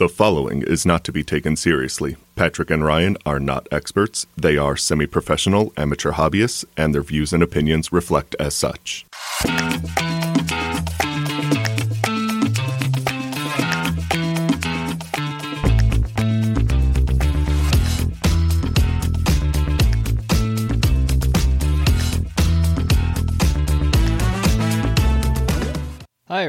[0.00, 2.16] The following is not to be taken seriously.
[2.34, 4.24] Patrick and Ryan are not experts.
[4.34, 9.04] They are semi professional amateur hobbyists, and their views and opinions reflect as such.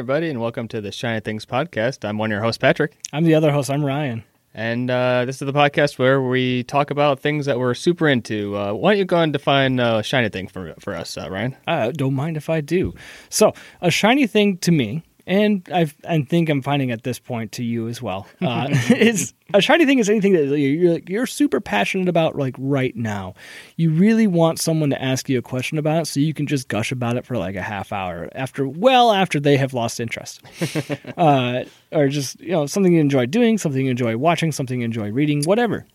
[0.02, 2.04] Everybody, and welcome to the Shiny Things podcast.
[2.09, 3.70] I'm one of your hosts, Patrick, I'm the other host.
[3.70, 4.23] I'm Ryan.
[4.51, 8.57] and uh, this is the podcast where we talk about things that we're super into.
[8.57, 11.56] Uh, why don't you go and define uh, Shiny Thing for for us, uh, Ryan?
[11.68, 12.95] Uh, don't mind if I do.
[13.29, 17.54] So, a shiny thing to me, and I I think I'm finding at this point
[17.54, 21.25] to you as well, uh, is a shiny thing is anything that you're like, you're
[21.25, 23.34] super passionate about like right now.
[23.76, 26.68] You really want someone to ask you a question about it, so you can just
[26.68, 30.42] gush about it for like a half hour after, well after they have lost interest,
[31.18, 34.86] uh, or just you know something you enjoy doing, something you enjoy watching, something you
[34.86, 35.86] enjoy reading, whatever.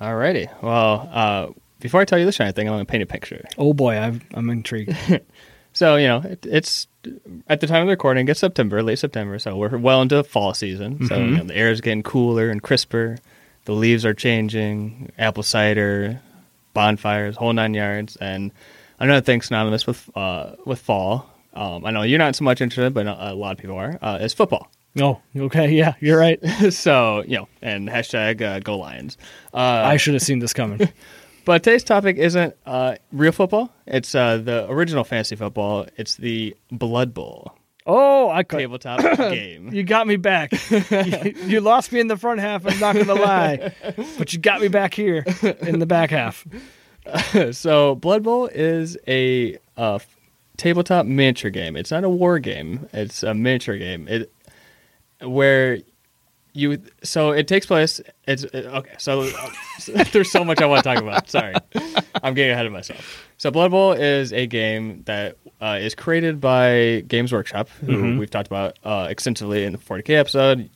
[0.00, 0.50] Alrighty.
[0.62, 3.44] Well, uh, before I tell you the Shiny Thing, I'm going to paint a picture.
[3.58, 4.96] Oh boy, I've, I'm intrigued.
[5.82, 6.86] So you know, it, it's
[7.48, 10.54] at the time of the recording, it's September, late September, so we're well into fall
[10.54, 11.08] season.
[11.08, 13.18] So you know, the air is getting cooler and crisper.
[13.64, 15.10] The leaves are changing.
[15.18, 16.20] Apple cider,
[16.72, 18.14] bonfires, whole nine yards.
[18.14, 18.52] And
[19.00, 21.28] another thing synonymous with uh, with fall.
[21.52, 23.98] Um, I know you're not so much interested, but a lot of people are.
[24.00, 24.70] Uh, is football.
[25.00, 26.38] oh, okay, yeah, you're right.
[26.70, 29.18] so you know, and hashtag uh, Go Lions.
[29.52, 30.88] Uh, I should have seen this coming.
[31.44, 33.72] But today's topic isn't uh, real football.
[33.86, 35.86] It's uh, the original fantasy football.
[35.96, 37.52] It's the Blood Bowl
[37.84, 38.60] Oh, I could.
[38.60, 39.72] tabletop game.
[39.72, 40.52] You got me back.
[40.70, 42.64] you, you lost me in the front half.
[42.64, 43.72] I'm not going to lie,
[44.18, 45.24] but you got me back here
[45.62, 46.46] in the back half.
[47.50, 50.16] so Blood Bowl is a uh, f-
[50.56, 51.74] tabletop miniature game.
[51.76, 52.88] It's not a war game.
[52.92, 54.06] It's a miniature game.
[54.06, 54.32] It
[55.20, 55.80] where
[56.54, 58.00] you so it takes place.
[58.26, 58.94] It's it- okay.
[58.98, 61.28] So uh, there's so much I want to talk about.
[61.30, 61.54] Sorry,
[62.22, 63.26] I'm getting ahead of myself.
[63.38, 68.30] So Blood Bowl is a game that uh, is created by Games Workshop, who we've
[68.30, 70.70] talked about uh, extensively in the 40k episode.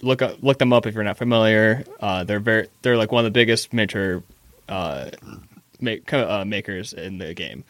[0.00, 1.84] Look up, look them up if you're not familiar.
[2.00, 4.22] Uh, they're very they're like one of the biggest miniature
[4.68, 5.10] uh,
[5.80, 7.64] make, uh, makers in the game.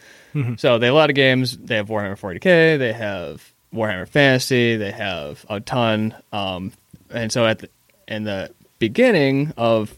[0.56, 1.56] So they have a lot of games.
[1.58, 2.78] They have Warhammer 40k.
[2.78, 4.76] They have Warhammer Fantasy.
[4.76, 6.14] They have a ton.
[6.32, 6.72] Um,
[7.10, 7.68] and so at the,
[8.06, 9.94] in the beginning of,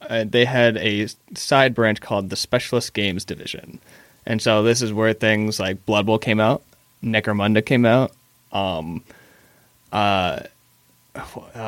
[0.00, 3.78] uh, they had a side branch called the Specialist Games Division.
[4.26, 6.62] And so this is where things like Blood Bowl came out,
[7.02, 8.12] Necromunda came out,
[8.52, 9.04] um,
[9.92, 10.40] uh,
[11.14, 11.58] uh,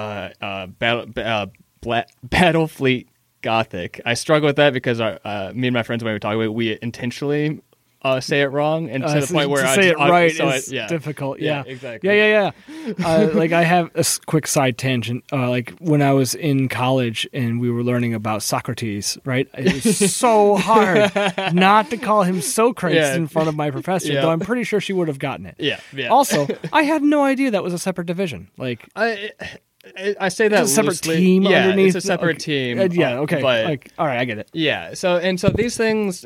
[0.41, 1.47] uh, Battle, uh,
[1.81, 3.07] Bla- Battlefleet
[3.43, 4.01] Gothic.
[4.05, 6.37] I struggle with that because our, uh, me and my friends when we were talking
[6.39, 7.61] about it, we intentionally
[8.07, 10.11] uh, say it wrong, and to Uh, the point where to I say just, it
[10.11, 10.87] right so I- yeah.
[10.87, 11.41] difficult.
[11.41, 12.09] Yeah, Yeah, exactly.
[12.11, 12.51] Yeah, yeah,
[12.99, 13.07] yeah.
[13.07, 15.25] uh, like I have a quick side tangent.
[15.33, 19.49] Uh, like when I was in college and we were learning about Socrates, right?
[19.55, 21.11] It was so hard
[21.55, 23.15] not to call him Socrates Yeah.
[23.17, 25.57] in front of my professor, though I'm pretty sure she would have gotten it.
[25.59, 26.09] Yeah, yeah.
[26.09, 28.49] Also, I had no idea that was a separate division.
[28.57, 29.33] Like I,
[30.21, 31.17] I, say that it's a separate loosely.
[31.17, 31.95] team Yeah, underneath.
[31.95, 32.75] it's a separate okay.
[32.75, 32.81] team.
[32.81, 33.41] Uh, yeah, okay.
[33.43, 34.49] but like, all right, I get it.
[34.53, 34.95] Yeah.
[34.95, 36.25] So and so these things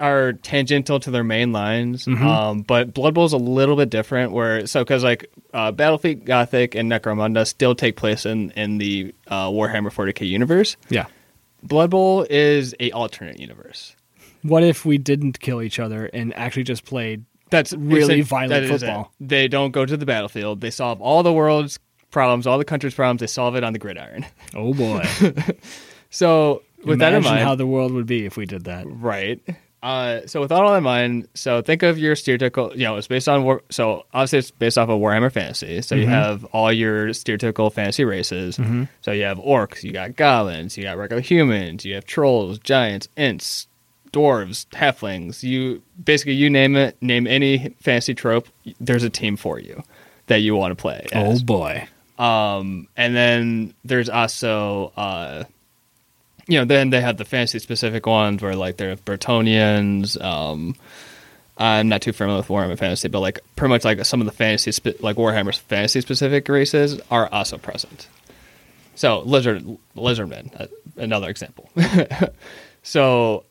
[0.00, 2.26] are tangential to their main lines, Mm-hmm.
[2.26, 4.32] um, but Blood Bowl is a little bit different.
[4.32, 9.14] Where so because like uh, Battlefleet Gothic and Necromunda still take place in in the
[9.28, 10.76] uh, Warhammer 40k universe.
[10.88, 11.06] Yeah.
[11.62, 13.94] Blood Bowl is a alternate universe.
[14.42, 18.68] What if we didn't kill each other and actually just played That's Really violent that
[18.80, 19.12] football.
[19.18, 20.60] They don't go to the battlefield.
[20.60, 21.78] They solve all the world's
[22.10, 23.20] problems, all the country's problems.
[23.20, 24.26] They solve it on the gridiron.
[24.54, 25.04] Oh boy.
[26.10, 28.86] So with that in mind, how the world would be if we did that.
[28.88, 29.40] Right.
[29.82, 32.72] Uh, so with all that in mind, so think of your stereotypical.
[32.72, 33.62] You know, it's based on war.
[33.70, 35.82] So obviously, it's based off of Warhammer Fantasy.
[35.82, 38.58] So you have all your stereotypical fantasy races.
[39.02, 43.08] So you have orcs, you got goblins, you got regular humans, you have trolls, giants,
[43.16, 43.68] ents,
[44.12, 45.42] dwarves, halflings.
[45.42, 48.48] You basically you name it, name any fantasy trope.
[48.80, 49.82] There's a team for you
[50.26, 51.06] that you want to play.
[51.12, 51.42] as.
[51.42, 51.86] boy.
[52.18, 55.44] Um, and then there's also, uh,
[56.48, 60.20] you know, then they have the fantasy specific ones where like they're Bretonnians.
[60.20, 60.74] Um,
[61.56, 64.32] I'm not too familiar with Warhammer Fantasy, but like pretty much like some of the
[64.32, 68.08] fantasy, spe- like Warhammer's fantasy specific races are also present.
[68.94, 69.64] So lizard,
[69.96, 70.66] lizardmen, uh,
[70.96, 71.70] another example.
[72.82, 73.44] so,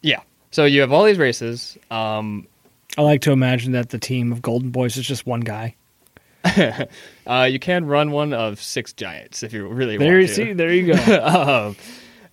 [0.00, 0.20] yeah.
[0.50, 1.78] So you have all these races.
[1.90, 2.48] Um,
[2.98, 5.76] I like to imagine that the team of Golden Boys is just one guy.
[7.26, 10.34] uh, you can run one of six giants if you really There want you to.
[10.34, 11.22] see, there you go.
[11.68, 11.76] um,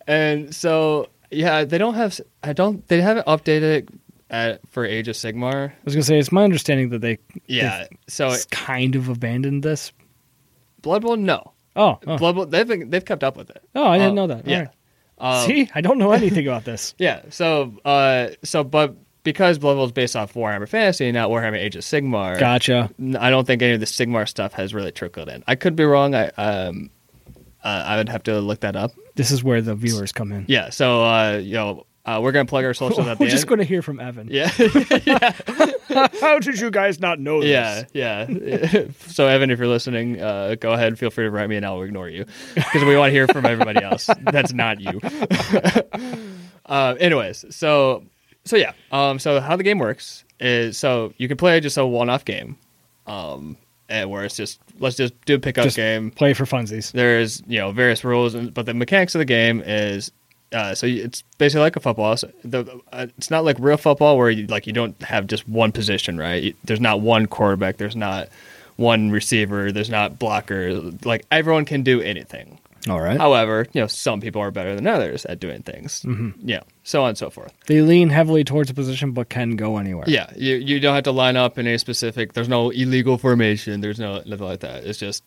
[0.07, 2.19] and so yeah, they don't have.
[2.43, 2.87] I don't.
[2.87, 3.89] They haven't updated
[4.29, 5.69] at, for Age of Sigmar.
[5.71, 7.17] I was gonna say it's my understanding that they
[7.47, 7.87] Yeah.
[8.07, 9.91] So s- kind of abandoned this.
[10.81, 11.51] Blood Bowl, no.
[11.75, 13.61] Oh, oh, Blood Bowl, they've been, they've kept up with it.
[13.75, 14.47] Oh, I didn't Um, know that.
[14.47, 14.59] Yeah.
[14.59, 14.69] Right.
[15.19, 16.93] Um, See, I don't know anything about this.
[16.99, 17.21] Yeah.
[17.29, 18.95] So, uh, so, but
[19.27, 22.39] because Blood Bowl is based off Warhammer Fantasy, not Warhammer Age of Sigmar.
[22.39, 22.89] Gotcha.
[23.19, 25.43] I don't think any of the Sigmar stuff has really trickled in.
[25.45, 26.15] I could be wrong.
[26.15, 26.89] I um,
[27.61, 28.91] uh, I would have to look that up.
[29.15, 30.45] This is where the viewers come in.
[30.47, 30.69] Yeah.
[30.69, 33.49] So, uh, you know, uh, we're gonna plug our socials at the We're just end.
[33.49, 34.29] going to hear from Evan.
[34.31, 34.47] Yeah.
[36.21, 38.27] How did you guys not know Yeah, yeah.
[39.07, 40.97] so Evan, if you're listening, uh, go ahead.
[40.97, 42.23] Feel free to write me, and I'll ignore you
[42.55, 44.09] because we want to hear from everybody else.
[44.21, 45.01] That's not you.
[46.65, 48.03] uh, anyways, so
[48.47, 48.73] so yeah.
[48.91, 52.57] Um, so how the game works is so you can play just a one-off game,
[53.05, 53.57] um,
[53.89, 56.11] and where it's just let's just do a pickup Just game.
[56.11, 56.91] Play for funsies.
[56.91, 60.11] There's you know various rules, and, but the mechanics of the game is
[60.53, 62.15] uh, so you- it's basically like a football.
[62.17, 65.47] So the, uh, it's not like real football where you like you don't have just
[65.47, 66.41] one position, right?
[66.43, 67.77] You- There's not one quarterback.
[67.77, 68.29] There's not
[68.77, 69.71] one receiver.
[69.71, 70.71] There's not blocker.
[71.03, 72.59] Like everyone can do anything.
[72.89, 73.17] All right.
[73.19, 76.01] However, you know some people are better than others at doing things.
[76.03, 76.47] Mm-hmm.
[76.47, 77.53] Yeah, so on and so forth.
[77.67, 80.05] They lean heavily towards a position, but can go anywhere.
[80.07, 82.33] Yeah, you you don't have to line up in a specific.
[82.33, 83.81] There's no illegal formation.
[83.81, 84.83] There's no nothing like that.
[84.85, 85.23] It's just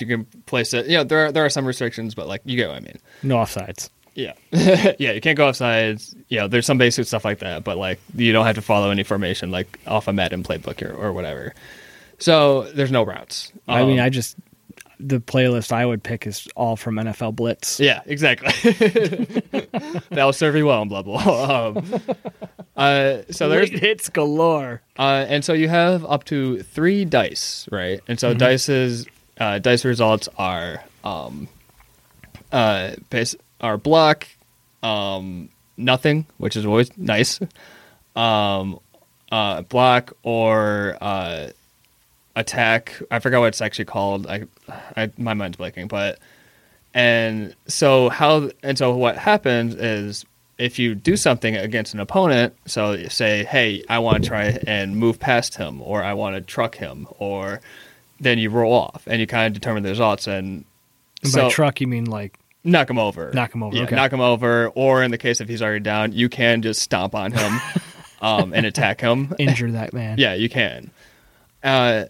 [0.00, 0.86] you can place it.
[0.86, 2.98] You know, there are, there are some restrictions, but like you get what I mean.
[3.22, 3.90] No offsides.
[4.14, 5.12] Yeah, yeah.
[5.12, 6.00] You can't go offside.
[6.28, 8.90] You know, there's some basic stuff like that, but like you don't have to follow
[8.90, 11.52] any formation like off a Madden playbook or, or whatever.
[12.18, 13.52] So there's no routes.
[13.68, 14.36] I mean, Um, I just
[14.98, 17.78] the playlist I would pick is all from NFL Blitz.
[17.80, 18.50] Yeah, exactly.
[20.10, 21.18] That'll serve you well in Blood Bowl.
[21.18, 22.00] Um,
[22.76, 24.82] uh, so there's Late hits galore.
[24.98, 28.00] Uh, and so you have up to three dice, right?
[28.08, 28.32] And Mm-hmm.
[28.32, 29.06] so dice's
[29.38, 31.48] uh, dice results are um,
[32.52, 34.26] uh, base are block,
[34.82, 37.38] um, nothing, which is always nice.
[38.14, 38.80] Um,
[39.30, 41.48] uh, block or uh,
[42.36, 42.94] attack.
[43.10, 44.26] I forgot what it's actually called.
[44.28, 44.44] I,
[44.96, 46.18] I my mind's blanking, but
[46.94, 50.24] and so how and so what happens is
[50.58, 54.58] if you do something against an opponent, so you say, "Hey, I want to try
[54.66, 57.60] and move past him," or "I want to truck him," or
[58.20, 60.64] then you roll off and you kind of determine the results and
[61.22, 63.30] And so by truck, you mean like knock him over.
[63.34, 63.94] Knock him over, Yeah, okay.
[63.96, 64.68] knock him over.
[64.74, 67.60] Or in the case if he's already down, you can just stomp on him
[68.22, 69.34] um, and attack him.
[69.38, 70.16] injure that man.
[70.18, 70.90] Yeah, you can.
[71.62, 72.06] Uh,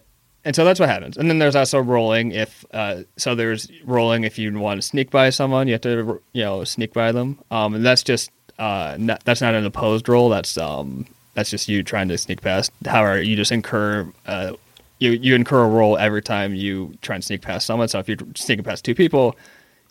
[0.47, 1.17] and so that's what happens.
[1.17, 2.31] And then there's also rolling.
[2.31, 6.21] If uh, so, there's rolling if you want to sneak by someone, you have to
[6.31, 7.37] you know sneak by them.
[7.51, 10.29] Um, and that's just uh, not, that's not an opposed roll.
[10.29, 12.71] That's um, that's just you trying to sneak past.
[12.85, 14.53] However, you just incur uh,
[14.99, 17.89] you you incur a roll every time you try and sneak past someone.
[17.89, 19.35] So if you're sneaking past two people,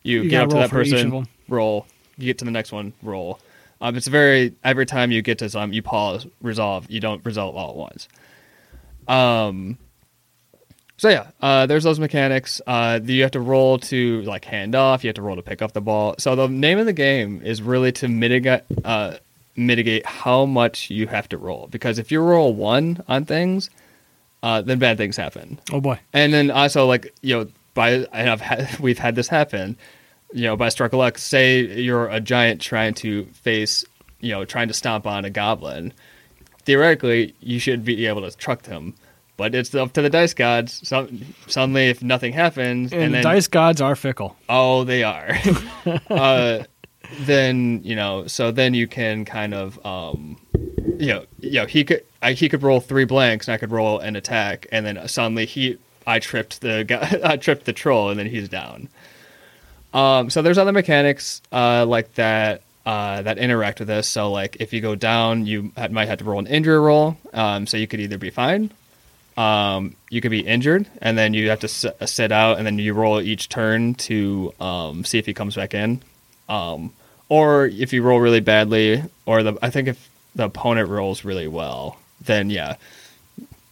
[0.04, 1.86] you, You get up to that for each of person, roll.
[2.16, 3.40] You get to the next one, roll.
[3.82, 6.90] Um, it's very every time you get to some, you pause, resolve.
[6.90, 8.08] You don't resolve all at once.
[9.06, 9.76] Um.
[10.98, 12.60] So yeah, uh, there's those mechanics.
[12.66, 15.04] Uh, you have to roll to like hand off.
[15.04, 16.14] You have to roll to pick up the ball.
[16.18, 19.16] So the name of the game is really to mitigate uh,
[19.56, 21.68] mitigate how much you have to roll.
[21.70, 23.68] Because if you roll one on things,
[24.42, 25.58] uh, then bad things happen.
[25.70, 25.98] Oh boy.
[26.12, 29.76] And then also like you know by and I've had we've had this happen.
[30.32, 33.84] You know by stroke of luck, say you're a giant trying to face
[34.20, 35.92] you know trying to stomp on a goblin.
[36.64, 38.94] Theoretically, you should be able to truck them,
[39.36, 40.86] but it's up to the dice gods.
[40.86, 44.36] Some, suddenly, if nothing happens, And, and, the then dice gods are fickle.
[44.48, 45.36] oh, they are.
[46.10, 46.64] uh,
[47.20, 50.40] then you know, so then you can kind of, um,
[50.98, 53.70] you know, you know, he could I, he could roll three blanks, and I could
[53.70, 58.10] roll an attack, and then suddenly he I tripped the guy, I tripped the troll,
[58.10, 58.88] and then he's down.
[59.94, 64.06] Um, so there's other mechanics uh, like that uh, that interact with this.
[64.08, 67.16] So like if you go down, you might have to roll an injury roll.
[67.32, 68.70] Um, so you could either be fine,
[69.36, 72.66] um, you could be injured, and then you have to sit, uh, sit out, and
[72.66, 76.02] then you roll each turn to um, see if he comes back in.
[76.48, 76.92] Um,
[77.28, 81.48] or if you roll really badly, or the I think if the opponent rolls really
[81.48, 82.76] well, then yeah,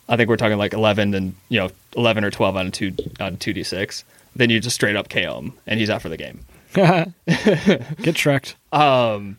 [0.09, 3.37] I think we're talking like eleven and you know eleven or twelve on two on
[3.37, 4.05] two d six.
[4.37, 6.41] Then you just straight up KO him, and he's out for the game.
[6.75, 8.57] Get trekked.
[8.73, 9.39] Um,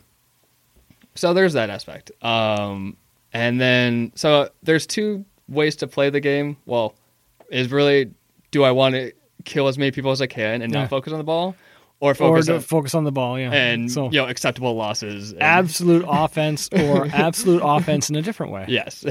[1.14, 2.10] so there's that aspect.
[2.24, 2.96] Um,
[3.32, 6.56] and then so there's two ways to play the game.
[6.66, 6.94] Well,
[7.50, 8.10] is really
[8.50, 9.12] do I want to
[9.44, 10.80] kill as many people as I can and Yeah.
[10.80, 11.54] not focus on the ball,
[12.00, 13.52] or Or focus to on focus on the ball, yeah.
[13.52, 15.32] and so you know acceptable losses?
[15.32, 18.66] And, absolute offense or absolute offense in a different way.
[18.68, 19.04] Yes.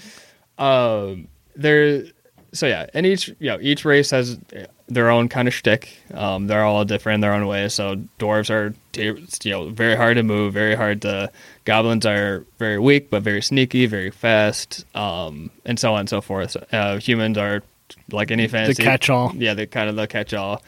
[0.58, 2.04] um, there.
[2.52, 4.38] So yeah, and each you know each race has
[4.86, 5.96] their own kind of shtick.
[6.12, 7.68] Um, they're all different in their own way.
[7.68, 11.30] So dwarves are you know very hard to move, very hard to.
[11.64, 16.20] Goblins are very weak but very sneaky, very fast, um, and so on and so
[16.20, 16.56] forth.
[16.72, 17.62] Uh, humans are
[18.10, 19.32] like any fantasy catch-all.
[19.34, 20.62] Yeah, the kind of the catch-all.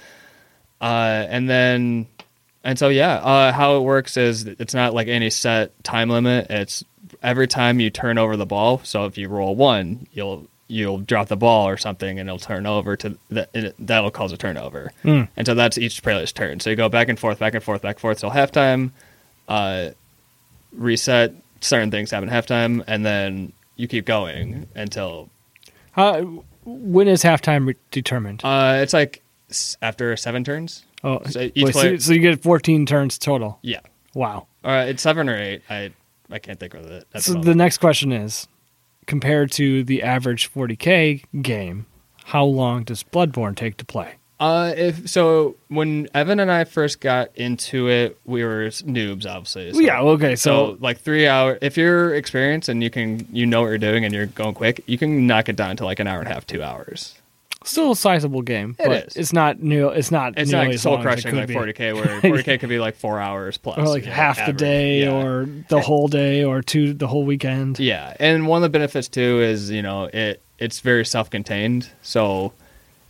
[0.81, 2.07] Uh, and then
[2.62, 6.47] and so yeah, uh, how it works is it's not like any set time limit.
[6.49, 6.83] It's
[7.23, 8.81] every time you turn over the ball.
[8.85, 12.66] So if you roll one, you'll you'll drop the ball or something, and it'll turn
[12.66, 13.75] over to that.
[13.78, 14.93] That'll cause a turnover.
[15.04, 15.28] Mm.
[15.37, 16.61] And so that's each player's turn.
[16.61, 18.19] So you go back and forth, back and forth, back and forth.
[18.19, 18.90] So halftime,
[19.49, 19.90] uh,
[20.73, 21.35] reset.
[21.61, 25.31] Certain things happen at halftime, and then you keep going until
[25.97, 26.23] Uh,
[26.66, 28.43] when is halftime re- determined?
[28.45, 29.23] uh, it's like
[29.81, 30.85] after seven turns.
[31.02, 33.59] oh, so each wait, player- so you get 14 turns total.
[33.62, 33.81] Yeah,
[34.14, 34.47] Wow.
[34.64, 35.62] uh, it's seven or eight.
[35.71, 35.93] I
[36.31, 37.07] I can't think of it.
[37.21, 38.47] So the the next question is,
[39.07, 41.87] compared to the average 40k game,
[42.25, 44.15] how long does Blood Bowl take to play?
[44.41, 49.73] Uh, if so, when Evan and I first got into it, we were noobs, obviously.
[49.73, 51.57] So, yeah, okay, So, so, like three hour.
[51.63, 54.83] If you're experienced and you can, you know what you're doing, and you're going quick,
[54.87, 57.15] you can knock it down to like an hour and a half, two hours.
[57.64, 59.16] Still a sizable game, It but is.
[59.16, 59.88] it's not new.
[59.88, 60.38] It's not.
[60.38, 62.94] It's not like soul long as it crushing like 40k, where 40k could be like
[62.97, 64.56] four hours plus, or like you know, half the average.
[64.59, 65.12] day, Yeah.
[65.25, 67.78] or the whole day, or two the whole weekend.
[67.80, 72.52] Yeah, and one of the benefits too is you know it it's very self-contained, so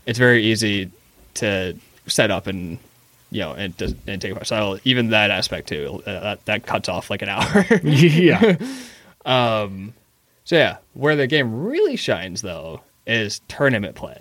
[0.07, 0.91] it's very easy
[1.35, 2.79] to set up and
[3.31, 3.75] you know and
[4.07, 4.47] and take apart.
[4.47, 7.65] So even that aspect too, uh, that that cuts off like an hour.
[7.83, 8.57] yeah,
[9.27, 9.95] um,
[10.45, 14.21] so yeah, where the game really shines though is tournament play.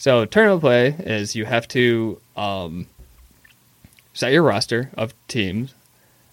[0.00, 2.86] So tournament play is you have to um,
[4.14, 5.74] set your roster of teams,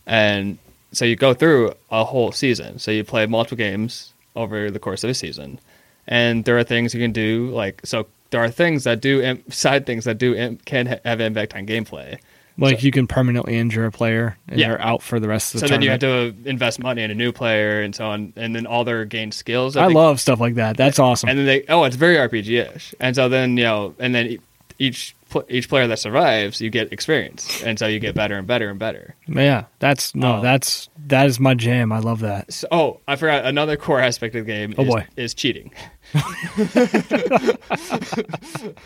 [0.05, 0.57] and
[0.93, 2.79] so you go through a whole season.
[2.79, 5.59] So you play multiple games over the course of a season,
[6.07, 8.07] and there are things you can do like so.
[8.29, 12.19] There are things that do side things that do can ha- have impact on gameplay.
[12.57, 14.69] Like you can permanently injure a player and Yeah.
[14.69, 17.03] they're out for the rest of the So the then you have to invest money
[17.03, 19.75] in a new player and so on, and then all their gained skills.
[19.75, 20.77] that I love stuff like that.
[20.77, 21.29] That's awesome.
[21.29, 22.95] And then they oh, it's very RPG ish.
[22.99, 24.37] And so then you know, and then
[24.79, 25.13] each
[25.49, 28.79] each player that survives, you get experience, and so you get better and better and
[28.79, 29.13] better.
[29.27, 30.41] yeah, that's no, Oh.
[30.41, 31.91] that's that is my jam.
[31.91, 32.51] I love that.
[32.53, 34.73] So, oh, I forgot another core aspect of the game.
[34.77, 35.05] Oh, is, boy.
[35.17, 35.71] is cheating.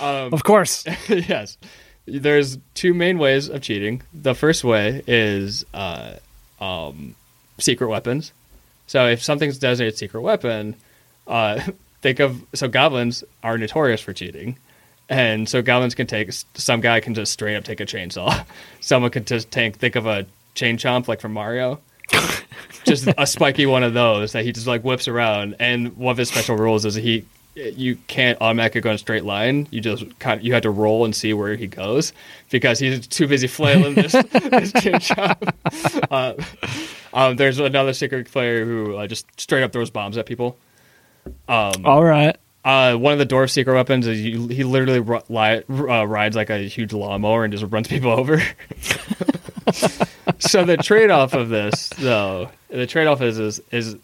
[0.00, 1.58] Um, Of course, yes,
[2.08, 4.02] there's two main ways of cheating.
[4.12, 6.14] The first way is uh,
[6.60, 7.14] um,
[7.58, 8.32] secret weapons.
[8.86, 10.74] So if something's designated secret weapon,
[11.26, 11.60] uh,
[12.00, 14.58] think of so goblins are notorious for cheating,
[15.08, 18.44] and so goblins can take some guy can just straight up take a chainsaw.
[18.80, 21.80] Someone can just take think of a chain chomp like from Mario.
[22.84, 26.16] just a spiky one of those that he just like whips around, and one of
[26.16, 27.26] his special rules is he
[27.58, 29.66] you can't automatically go in a straight line.
[29.70, 32.12] You just kind of, you have to roll and see where he goes
[32.50, 35.52] because he's too busy flailing this, this chain chomp.
[36.10, 36.34] Uh,
[37.12, 40.56] um, there's another secret player who uh, just straight up throws bombs at people.
[41.48, 42.36] Um, all right.
[42.64, 46.48] uh, one of the dwarf secret weapons is you, he literally li- uh, rides like
[46.50, 48.40] a huge lawnmower and just runs people over.
[50.38, 53.96] so the trade off of this, though, the trade off is is, is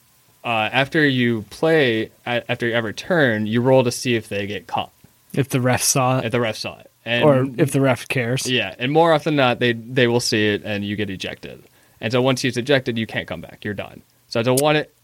[0.44, 4.92] uh, after you play, after every turn, you roll to see if they get caught,
[5.32, 6.26] If the ref saw it.
[6.26, 8.50] if the ref saw it, and, or if the ref cares.
[8.50, 11.62] yeah, and more often than not, they they will see it and you get ejected.
[12.00, 13.64] And so once he's ejected, you can't come back.
[13.64, 14.02] You're done.
[14.28, 14.94] So I don't want it.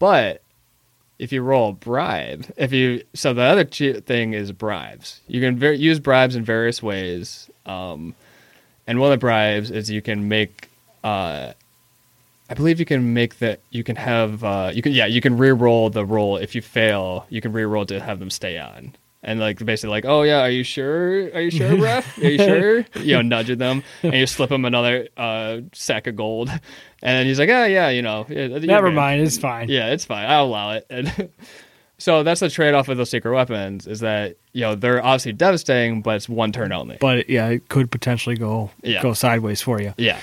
[0.00, 0.42] But
[1.18, 5.20] if you roll bribe, if you so the other thing is bribes.
[5.28, 7.48] You can ver- use bribes in various ways.
[7.66, 8.14] Um,
[8.86, 10.68] and one of the bribes is you can make.
[11.04, 11.52] Uh,
[12.50, 13.60] I believe you can make that.
[13.70, 14.42] You can have.
[14.42, 15.06] Uh, you can yeah.
[15.06, 17.26] You can re-roll the roll if you fail.
[17.28, 18.94] You can re-roll to have them stay on.
[19.22, 21.24] And like basically like, oh yeah, are you sure?
[21.34, 22.16] Are you sure, ref?
[22.18, 22.78] Are you sure?
[23.02, 26.60] you know, nudging them, and you slip them another uh, sack of gold, and
[27.02, 29.68] then he's like, oh yeah, you know, Never mind, it's fine.
[29.68, 30.24] Yeah, it's fine.
[30.30, 30.86] I'll allow it.
[30.88, 31.30] And
[31.98, 35.32] so that's the trade off with those secret weapons is that you know they're obviously
[35.32, 36.96] devastating, but it's one turn only.
[37.00, 39.02] But yeah, it could potentially go Yeah.
[39.02, 39.94] go sideways for you.
[39.98, 40.20] yeah,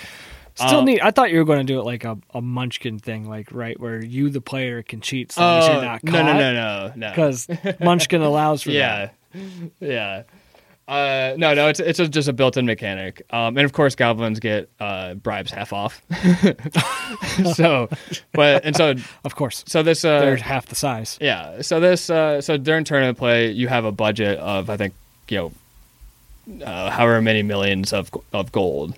[0.56, 1.04] Still Uh, neat.
[1.04, 3.80] I thought you were going to do it like a, a Munchkin thing, like right
[3.80, 6.26] where you the player can cheat as long you're Oh, not no, caught.
[6.26, 7.10] no, no, no, no.
[7.10, 7.48] Because
[7.82, 9.42] Munchkin allows for yeah, that.
[9.82, 10.24] yeah.
[10.88, 14.40] Uh, no, no, it's it's a, just a built-in mechanic, um, and of course, goblins
[14.40, 16.00] get uh, bribes half off.
[17.56, 17.90] so,
[18.34, 18.94] but and so
[19.26, 21.18] Of course, so this they're uh, half the size.
[21.20, 24.94] yeah, so this uh, so during tournament play, you have a budget of I think
[25.28, 25.52] you
[26.48, 28.96] know uh, however many millions of of gold,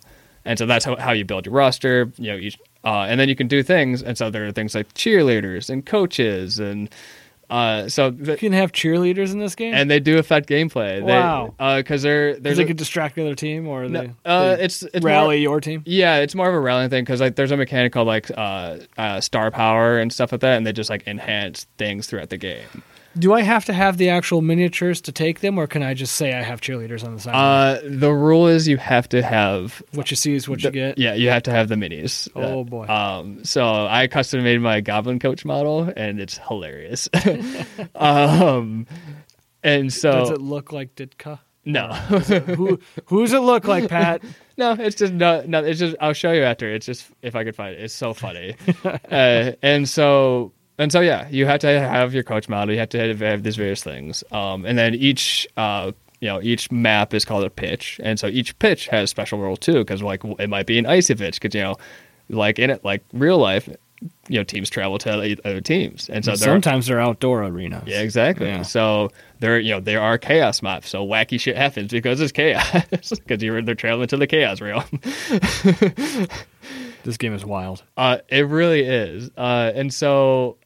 [0.48, 2.12] and so that's how, how you build your roster.
[2.18, 4.74] You know, each, uh, and then you can do things, and so there are things
[4.74, 6.90] like cheerleaders and coaches and
[7.50, 11.02] Uh, so You can have cheerleaders in this game, and they do affect gameplay.
[11.02, 11.54] Wow.
[11.78, 14.56] because they're Does there's they a, could distract the other team, or no, they, uh,
[14.58, 15.82] they it's it's rally More, your team.
[15.86, 18.80] yeah, it's more of a rallying thing because like there's a mechanic called like uh,
[18.98, 22.38] uh, star power and stuff like that, and they just like enhance things throughout the
[22.38, 22.84] game.
[23.18, 26.16] Do I have to have the actual miniatures to take them, or can I just
[26.16, 27.34] say I have cheerleaders on the side?
[27.36, 30.98] Uh, the rule is you have to have what you see is what you get.
[30.98, 32.28] Yeah, you have to have the minis.
[32.36, 32.86] Oh, Uh, boy.
[32.88, 37.10] Um, so I custom made my Goblin Coach model, and it's hilarious.
[37.96, 38.88] um,
[39.64, 41.40] and so Does it look like Ditka?
[41.66, 44.22] no, Who who's it look like, Pat?
[44.58, 45.64] no, it's just no, no.
[45.64, 46.72] It's just I'll show you after.
[46.74, 47.82] It's just if I could find it.
[47.82, 48.56] It's so funny.
[48.86, 52.74] uh, and so and so yeah, you have to have your coach model.
[52.74, 54.24] You have to have, have these various things.
[54.32, 55.92] Um, and then each uh.
[56.20, 59.56] You know, each map is called a pitch, and so each pitch has special rule
[59.56, 59.74] too.
[59.74, 61.76] Because like it might be an icy pitch, because you know,
[62.28, 63.70] like in it, like real life,
[64.28, 67.84] you know, teams travel to other teams, and so are- Sometimes they're outdoor arenas.
[67.86, 68.48] yeah, exactly.
[68.48, 68.64] Yeah.
[68.64, 70.90] So there, you know, there are chaos maps.
[70.90, 72.66] So wacky shit happens because it's chaos.
[72.90, 74.86] Because you're they're traveling to the chaos realm.
[77.04, 77.84] This game is wild.
[77.96, 79.30] Uh, it really is.
[79.38, 80.58] Uh, and so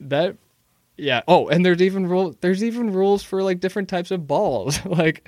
[0.00, 0.36] that,
[0.98, 1.22] yeah.
[1.28, 2.36] Oh, and there's even rule.
[2.40, 4.84] There's even rules for like different types of balls.
[4.84, 5.26] like,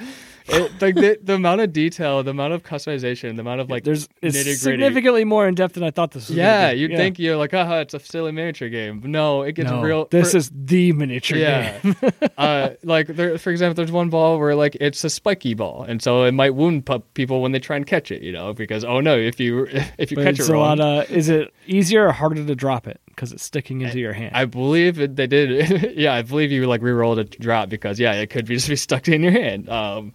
[0.49, 3.85] it, like the, the amount of detail, the amount of customization, the amount of like
[3.85, 6.37] There's it's significantly more in depth than I thought this was.
[6.37, 9.01] Yeah, you'd think you're like, oh, it's a silly miniature game.
[9.05, 10.09] No, it gets no, real.
[10.11, 11.79] This for- is the miniature yeah.
[11.81, 11.95] game.
[12.37, 16.03] uh, like there, for example, there's one ball where like it's a spiky ball, and
[16.03, 18.23] so it might wound people when they try and catch it.
[18.23, 19.67] You know, because oh no, if you
[19.99, 21.09] if you But catch it wrong, of.
[21.11, 24.35] Is it easier or harder to drop it because it's sticking into your hand?
[24.35, 25.93] I believe it, they did.
[25.97, 28.77] yeah, I believe you like re-rolled a drop because yeah, it could be just be
[28.77, 29.69] stuck in your hand.
[29.69, 30.15] Um,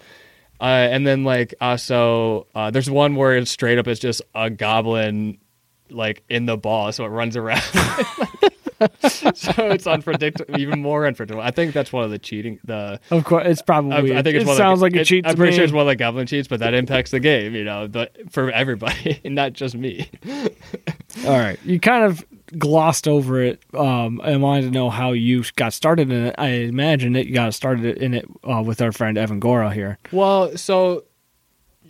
[0.60, 4.50] uh, and then like also uh, there's one where it's straight up it's just a
[4.50, 5.38] goblin
[5.92, 7.62] like in the ball, so it runs around.
[9.36, 11.44] so it's unpredictable, even more unpredictable.
[11.44, 12.60] I think that's one of the cheating.
[12.64, 14.18] The of course, it's probably.
[14.18, 15.28] I think it's it one sounds of the, like a it- cheat.
[15.28, 15.58] I'm pretty me.
[15.58, 17.54] sure it's one of the goblin cheats, but that impacts the game.
[17.54, 20.10] You know, but for everybody, not just me.
[21.28, 22.26] All right, you kind of
[22.58, 23.62] glossed over it.
[23.74, 26.36] Um, I wanted to know how you got started in it.
[26.38, 29.98] I imagine that you got started in it uh, with our friend Evan Gora here.
[30.12, 31.04] Well, so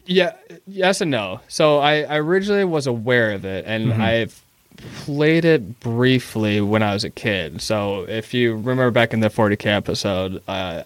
[0.06, 0.34] yeah,
[0.68, 1.42] yes and no.
[1.48, 4.42] So I, I originally was aware of it, and I've
[4.78, 7.62] played it briefly when I was a kid.
[7.62, 10.84] So if you remember back in the 40k episode, uh,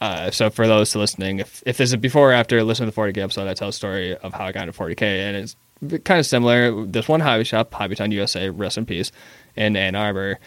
[0.00, 3.00] uh, so for those listening, if if this is before or after listen to the
[3.00, 5.56] 40k episode, I tell a story of how I got into 40k, and it's
[6.04, 6.84] kind of similar.
[6.86, 9.12] This one hobby shop, Hobbytown USA, rest in peace,
[9.56, 10.38] in Ann Arbor.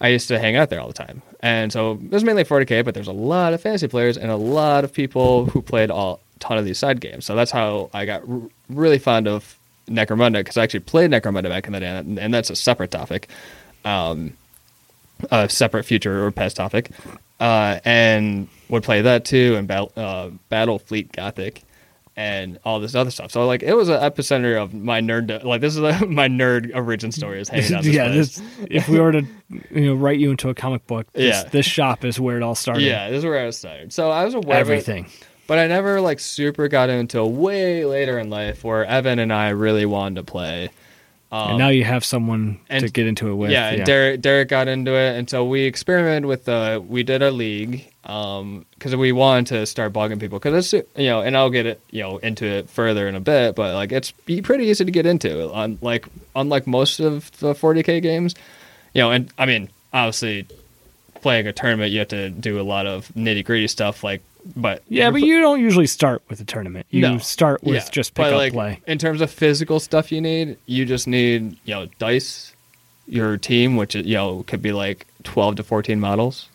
[0.00, 2.84] I used to hang out there all the time, and so it was mainly 40k,
[2.84, 6.20] but there's a lot of fantasy players and a lot of people who played all
[6.38, 7.26] ton of these side games.
[7.26, 11.48] So that's how I got r- really fond of Necromunda because I actually played Necromunda
[11.48, 13.28] back in the day, and, and that's a separate topic,
[13.84, 14.34] um,
[15.32, 16.90] a separate future or past topic,
[17.40, 21.62] uh, and would play that too, and uh, Battle Fleet Gothic,
[22.18, 23.30] and all this other stuff.
[23.30, 25.44] So like it was an epicenter of my nerd.
[25.44, 27.84] Like this is like, my nerd origin story is hanging out.
[27.84, 29.22] This yeah, this, if we were to
[29.70, 31.48] you know write you into a comic book, this, Yeah.
[31.48, 32.82] this shop is where it all started.
[32.82, 33.92] Yeah, this is where I was started.
[33.92, 35.06] So I was aware of it, everything.
[35.46, 39.32] but I never like super got into until way later in life where Evan and
[39.32, 40.70] I really wanted to play.
[41.30, 43.50] Um, and now you have someone to get into it with.
[43.50, 46.82] yeah, and Derek, Derek got into it, and so we experimented with the.
[46.86, 51.20] We did a league because we wanted to start bugging people because it's you know,
[51.20, 54.10] and I'll get it you know into it further in a bit, but like it's
[54.10, 55.52] pretty easy to get into.
[55.52, 58.34] Unlike unlike most of the 40k games,
[58.94, 60.46] you know, and I mean obviously
[61.20, 64.22] playing a tournament you have to do a lot of nitty gritty stuff like,
[64.56, 66.86] but yeah, but you don't usually start with a tournament.
[66.90, 67.18] You No.
[67.18, 68.80] start with Yeah, just pick but, up like, play.
[68.86, 72.54] In terms of physical stuff you need, you just need, you know, dice,
[73.06, 76.48] your team, which, you know, could be like 12 to 14 models.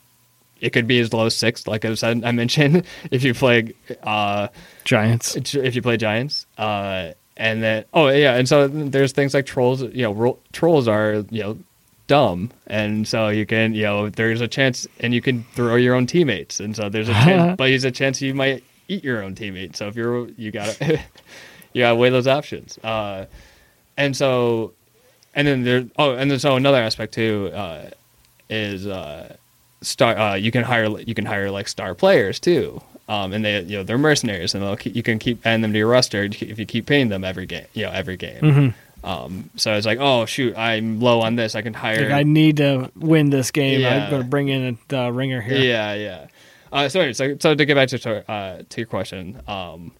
[0.61, 3.73] It could be as low as six, like I said, I mentioned, if you play,
[4.01, 4.47] uh,
[4.85, 5.35] Giants.
[5.35, 6.45] if you play Giants.
[6.57, 8.35] Uh, and then, oh, yeah.
[8.35, 11.57] And so there's things like trolls, you know, ro- trolls are, you know,
[12.07, 12.51] dumb.
[12.67, 16.07] And so you can, you know, there's a chance, and you can throw your own
[16.07, 16.59] teammates.
[16.59, 19.75] And so there's a chance, but there's a chance you might eat your own teammate.
[19.75, 20.99] So if you're, you gotta,
[21.73, 22.77] you gotta weigh those options.
[22.83, 23.25] Uh,
[23.97, 24.73] and so,
[25.35, 27.89] and then there, oh, and then so another aspect too, uh,
[28.49, 29.35] is, uh,
[29.81, 32.81] star, uh, you can hire, you can hire like star players too.
[33.09, 35.73] Um, and they, you know, they're mercenaries, and they'll keep, you can keep adding them
[35.73, 38.41] to your roster if you keep paying them every game, you know, every game.
[38.41, 38.69] Mm-hmm.
[39.03, 41.55] Um, so it's like, oh shoot, I'm low on this.
[41.55, 42.03] I can hire.
[42.03, 43.81] Like, I need to win this game.
[43.81, 44.05] Yeah.
[44.05, 45.57] I'm going to bring in a uh, ringer here.
[45.57, 46.27] Yeah, yeah.
[46.71, 49.91] Uh, so, anyway, so so to get back to uh, to your question, um,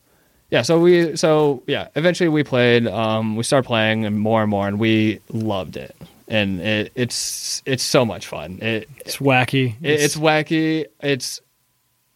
[0.50, 0.62] yeah.
[0.64, 1.90] So we so yeah.
[1.96, 2.88] Eventually we played.
[2.88, 5.96] Um, we started playing and more and more, and we loved it.
[6.28, 8.60] and it, it's it's so much fun.
[8.62, 9.76] It, It's wacky.
[9.82, 10.86] it it's wacky.
[11.02, 11.42] It's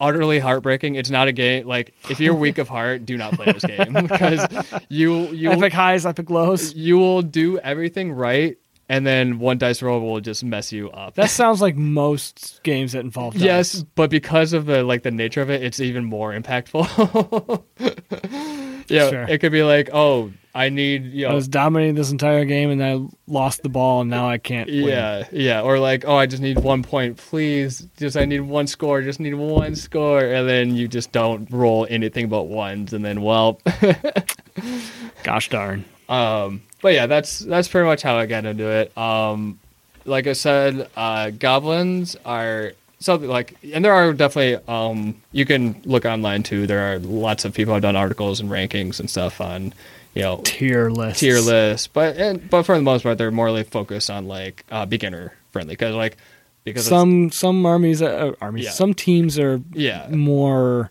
[0.00, 0.94] utterly heartbreaking.
[0.94, 3.92] It's not a game like if you're weak of heart, do not play this game
[3.92, 4.46] because
[4.88, 6.74] you you epic highs, epic lows.
[6.74, 8.56] you will do everything right,
[8.88, 11.14] and then one dice roll will just mess you up.
[11.16, 13.42] That sounds like most games that involve dice.
[13.42, 17.62] yes, but because of the like the nature of it, it's even more impactful.
[18.88, 19.22] yeah, Sure.
[19.28, 22.82] it could be like, oh, I need you I was dominating this entire game and
[22.84, 24.88] I lost the ball and now I can't win.
[24.88, 27.86] Yeah, yeah, or like, oh, I just need one point, please.
[27.96, 31.86] Just I need one score, just need one score, and then you just don't roll
[31.88, 33.60] anything but ones, and then well,
[35.22, 35.84] Gosh darn.
[36.08, 38.96] Um, but yeah, that's that's pretty much how I got into it.
[38.98, 39.58] Um,
[40.04, 45.80] like I said, uh, goblins are something like, and there are definitely um, you can
[45.84, 46.66] look online too.
[46.66, 49.72] There are lots of people have done articles and rankings and stuff on,
[50.18, 51.20] you know, Tier list.
[51.20, 51.86] tier lists.
[51.86, 55.32] But and but for the most part, they're more like focused on like uh, beginner
[55.52, 56.16] friendly because like
[56.64, 58.70] because Some some armies uh, armies Yeah.
[58.72, 60.90] some teams are yeah more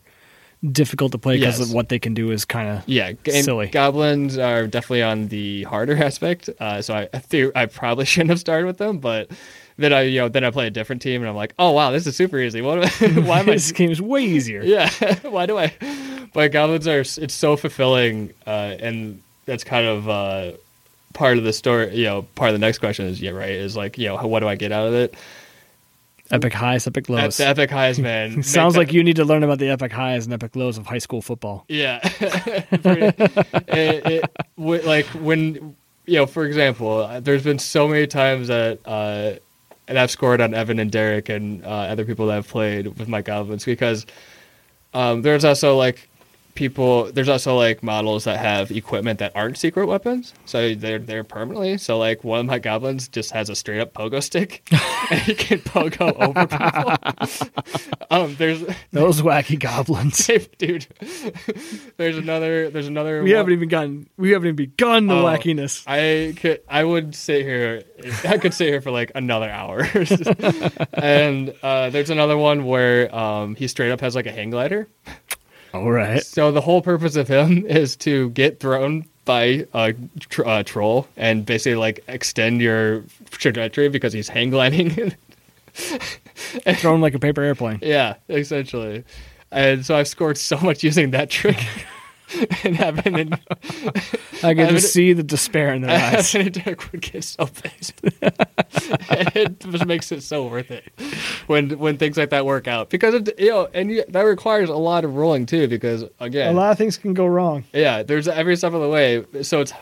[0.72, 1.70] difficult to play because Yes.
[1.70, 3.68] of what they can do is kind of Yeah, and Silly.
[3.68, 6.50] goblins are definitely on the harder aspect.
[6.60, 9.30] Uh, so I I, think I probably shouldn't have started with them, but
[9.78, 11.92] then I you know then I play a different team and I'm like, oh wow,
[11.92, 12.62] this is super easy.
[12.62, 12.90] What?
[13.00, 13.54] Why am I?
[13.54, 14.64] this game is way easier.
[14.64, 14.90] yeah,
[15.30, 15.72] why do I?
[16.38, 20.52] But goblins are it's so fulfilling, uh, and that's kind of uh,
[21.16, 21.96] part of the story.
[21.96, 23.50] You know, part of the next question is yeah, right?
[23.50, 25.16] Is like you know what do I get out of it?
[26.30, 27.22] Epic highs, epic lows.
[27.22, 28.44] That's the epic highs, man.
[28.44, 31.00] Sounds like you need to learn about the epic highs and epic lows of high
[31.00, 31.66] school football.
[31.70, 38.50] Yeah, it, it, like when you know, for example, uh, there's been so many times
[38.50, 39.40] that uh,
[39.88, 43.08] and I've scored on Evan and Derek and uh, other people that have played with
[43.08, 44.06] my goblins because
[44.94, 46.07] um, there's also like
[46.58, 51.24] people there's also like models that have equipment that aren't secret weapons so they're there
[51.24, 54.68] permanently so like one of my goblins just has a straight up pogo stick
[55.12, 57.48] and he can pogo over people
[58.12, 60.28] um there's Those wacky goblins.
[60.58, 60.88] dude
[61.98, 65.24] there's another there's another We one- haven't even gotten we haven't even begun the Oh,
[65.24, 65.84] wackiness.
[65.88, 67.84] I could I would sit here
[68.26, 69.88] I could sit here for like another hour.
[70.94, 74.88] and uh, there's another one where um, he straight up has like a hang glider.
[75.82, 76.24] All right.
[76.24, 81.08] So the whole purpose of him is to get thrown by a tr- uh, troll
[81.18, 85.14] and basically like extend your trajectory because he's hang gliding.
[86.66, 87.80] And, thrown like a paper airplane.
[87.82, 89.04] yeah, essentially.
[89.52, 91.58] And so I've scored so much using that trick.
[92.64, 93.34] and having an,
[94.44, 96.34] I get just see the despair in their eyes.
[96.36, 97.94] And Derek would get so pissed.
[98.02, 100.84] and it just makes it so worth it
[101.48, 104.70] when when things like that work out because it, you know and you, that requires
[104.70, 107.64] a lot of rolling too because again A lot of things can go wrong.
[107.74, 109.74] yeah there's every step of the way so it's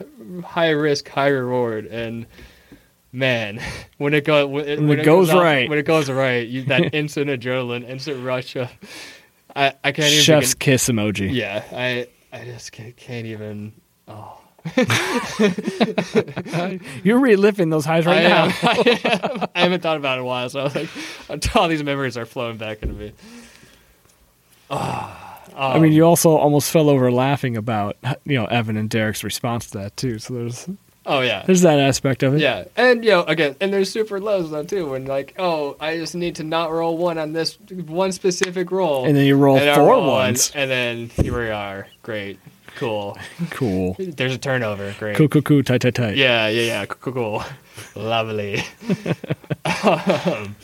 [0.43, 2.25] high risk high reward and
[3.11, 3.59] man
[3.97, 5.69] when it, go, when it, When when it goes off- right.
[5.69, 8.67] when it goes right you, that instant adrenaline instant rush I
[9.83, 11.33] I can't even Chef's begin- kiss emoji.
[11.33, 13.73] yeah I I just can't, can't even
[14.07, 14.41] oh
[17.03, 18.45] You're reliving those highs right I, now.
[18.45, 19.47] am, I, am.
[19.55, 20.89] I haven't thought about it in a while, so I was like,
[21.55, 23.13] all these memories are flowing back into me.
[24.71, 25.95] Ah, I mean, um.
[25.95, 27.95] you also almost fell over laughing about
[28.25, 30.17] you know Evan and Derek's response to that too.
[30.17, 30.67] So there's
[31.07, 32.41] Oh yeah, there's that aspect of it.
[32.41, 34.89] yeah, and you know, again, and there's super lows though too.
[34.89, 39.05] When like, oh, I just need to not roll one on this one specific roll,
[39.05, 40.51] And then you roll and four roll one, ones.
[40.55, 41.87] and then here we are.
[42.01, 42.39] Great,
[42.75, 43.17] cool.
[43.51, 43.95] Cool.
[43.99, 44.95] There's a turnover.
[44.97, 45.15] Great.
[45.15, 46.15] Cool, cool, cool, tight, tight, tight.
[46.17, 46.85] Yeah, yeah, yeah.
[46.85, 47.43] Cool, cool.
[47.95, 48.63] Lovely.
[49.65, 50.55] um,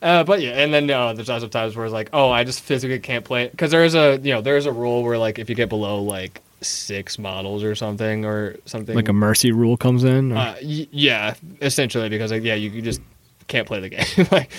[0.00, 2.60] uh, but yeah, and then uh, there's also times where it's like, oh, I just
[2.60, 5.38] physically can't play because there is a you know there is a rule where like
[5.38, 8.94] if you get below like six models or something or something.
[8.94, 10.32] Like a mercy rule comes in.
[10.32, 13.00] uh, y- yeah, essentially because like yeah you, you just
[13.48, 14.04] can't play the game.
[14.30, 14.50] Like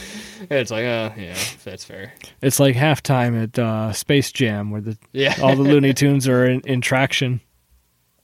[0.49, 2.13] it's like oh yeah that's fair.
[2.41, 5.35] It's like halftime at uh, Space Jam where the yeah.
[5.41, 7.39] all the Looney Tunes are in, in traction.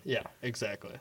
[0.03, 0.91] yeah exactly.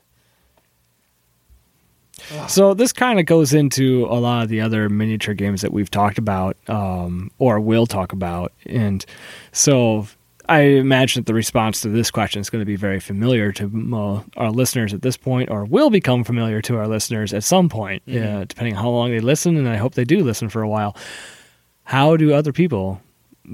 [2.48, 5.90] So this kind of goes into a lot of the other miniature games that we've
[5.90, 9.04] talked about, um, or will talk about, and
[9.52, 10.06] so
[10.48, 13.64] I imagine that the response to this question is going to be very familiar to
[13.94, 17.68] uh, our listeners at this point, or will become familiar to our listeners at some
[17.68, 19.56] point, uh, depending on how long they listen.
[19.56, 20.96] And I hope they do listen for a while.
[21.84, 23.00] How do other people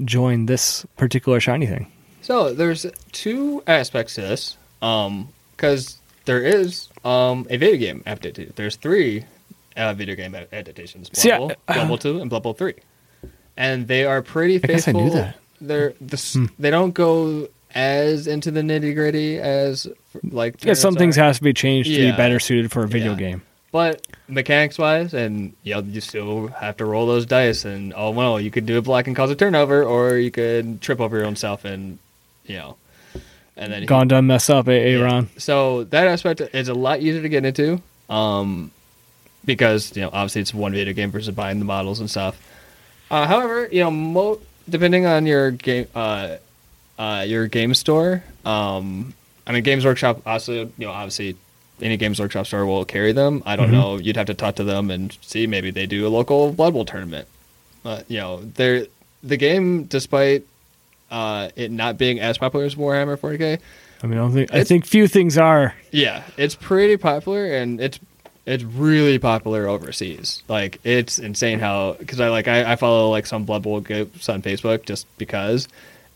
[0.05, 1.91] join this particular shiny thing?
[2.21, 8.53] So there's two aspects to this, um, because there is um a video game adaptation.
[8.55, 9.25] There's three
[9.77, 12.75] uh, video game adaptations: Blood See, I- Bowl, Blood Bowl Two, and Blood Bowl Three,
[13.57, 14.71] and they are pretty faithful.
[14.71, 15.35] I guess I knew that.
[15.59, 15.67] Hmm.
[15.67, 19.87] They're the, s they don't go as into the nitty gritty as
[20.23, 21.23] like Yeah, some things are.
[21.25, 22.11] have to be changed to Yeah.
[22.11, 23.17] be better suited for a video Yeah.
[23.17, 23.41] game.
[23.71, 27.65] but mechanics wise, and you know, you still have to roll those dice.
[27.65, 30.79] And oh well, you could do a black and cause a turnover, or you could
[30.81, 31.99] trip over your own self, and
[32.45, 32.77] you know,
[33.57, 35.27] and then Gone done mess up, eh, Aaron?
[35.37, 38.71] so that aspect is a lot easier to get into, um,
[39.43, 42.37] because you know obviously it's one video game versus buying the models and stuff.
[43.11, 46.37] Uh, however, you know, mo- depending on your game, uh,
[46.97, 49.13] uh, your game store, um,
[49.47, 51.35] I mean, Games Workshop also, you know, obviously
[51.81, 53.43] any Games Workshop store will carry them.
[53.45, 53.97] I don't know.
[53.97, 56.85] You'd have to talk to them and see maybe they do a local Blood Bowl
[56.85, 57.27] tournament.
[57.83, 58.87] But you know, they're
[59.21, 60.45] the game, despite
[61.11, 63.59] uh, it not being as popular as Warhammer 40k,
[64.01, 65.75] I mean, I don't think I think few things are.
[65.91, 67.99] yeah, it's pretty popular and it's
[68.45, 70.43] it's really popular overseas.
[70.47, 74.29] Like it's insane how because I like I, I follow like some Blood Bowl groups
[74.29, 75.67] on Facebook just because,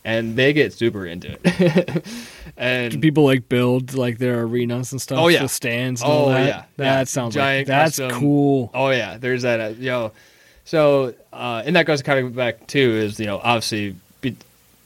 [0.04, 2.04] and they get super into it.
[2.56, 5.18] and People like build like their arenas and stuff.
[5.18, 5.42] Oh, yeah.
[5.42, 6.02] with stands.
[6.02, 6.46] And all Oh, that.
[6.46, 6.64] yeah.
[6.76, 7.04] that Yeah.
[7.04, 8.70] sounds Giant like that's custom- cool.
[8.74, 9.60] Oh yeah, there's that.
[9.60, 10.12] Uh, yo,
[10.64, 14.36] so uh, and that goes kind of back too is you know obviously, be,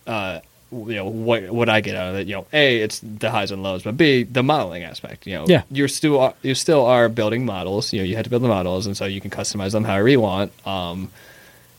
[0.07, 0.41] uh,
[0.89, 2.27] you know what what I get out of it.
[2.27, 5.27] You know, a it's the highs and lows, but b the modeling aspect.
[5.27, 5.63] You know, Yeah.
[5.71, 7.93] you're still you still are building models.
[7.93, 10.09] You know, you have to build the models, and so you can customize them however
[10.09, 10.53] you want.
[10.67, 11.11] Um,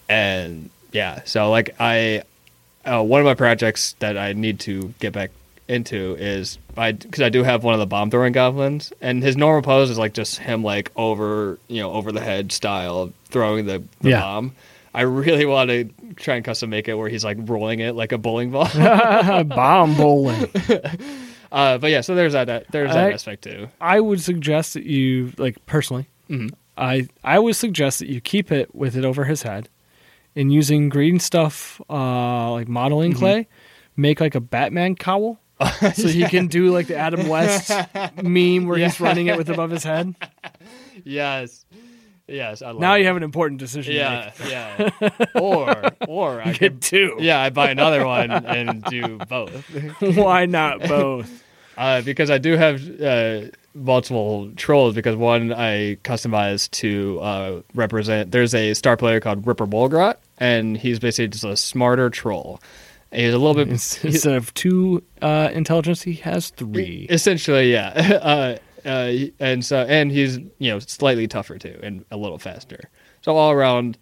[0.10, 2.24] and yeah, so like I,
[2.86, 5.32] uh, one of my projects that I need to get back
[5.68, 9.36] into is I because I do have one of the bomb throwing goblins, and his
[9.36, 13.14] normal pose is like just him like over you know over the head style of
[13.26, 14.22] throwing the, the Yeah.
[14.22, 14.54] bomb.
[14.96, 18.12] I really want to try and custom make it where he's like rolling it like
[18.14, 18.70] a bowling ball.
[19.44, 20.50] Bomb bowling.
[21.52, 23.68] uh, but yeah, so there's that there's that I- aspect too.
[23.82, 26.08] I would suggest that you like personally.
[26.30, 26.52] Mhm.
[26.78, 29.70] I I would suggest that you keep it with it over his head,
[30.36, 33.20] and using green stuff uh, like modeling Mm-hmm.
[33.20, 33.48] clay,
[33.96, 35.40] make like a Batman cowl,
[35.94, 37.70] so he can do like the Adam West
[38.24, 40.16] meme where he's running it with above his head.
[41.04, 41.66] Yes,
[42.28, 42.62] yes.
[42.62, 43.00] I love Now it.
[43.00, 43.94] you have an important decision.
[43.94, 44.90] to yeah, yeah.
[45.36, 47.18] Or or I could Get two.
[47.20, 49.52] yeah, I buy another one and do both.
[50.00, 51.44] Why not both?
[51.78, 53.42] Uh, because I do have uh,
[53.74, 54.96] multiple trolls.
[54.96, 58.32] Because one I customized to uh, represent.
[58.32, 62.62] There's a star player called Ripper Bolgrot, and he's basically just a smarter troll.
[63.12, 67.08] He's a little bit Instead of two uh, intelligence, he has three.
[67.10, 68.20] essentially, yeah.
[68.22, 72.90] Uh, uh, and so and he's you know slightly tougher too, and a little faster.
[73.22, 73.98] So all around,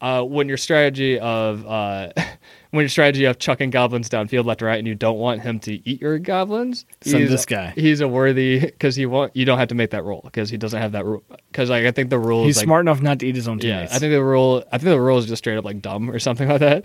[0.00, 2.12] uh, when your strategy of uh,
[2.70, 5.60] when your strategy of chucking goblins downfield left and right, and you don't want him
[5.60, 7.72] to eat your goblins, Send he's- this guy.
[7.76, 9.36] He's a worthy because he won't.
[9.36, 11.22] You don't have to make that rule because he doesn't have that rule.
[11.50, 13.46] Because like I think the rule He's is like, smart enough not to eat his
[13.46, 13.92] own teammates.
[13.92, 13.96] Yeah.
[13.96, 14.64] I think the rule.
[14.72, 16.84] I think the rule is just straight up like dumb or something like that.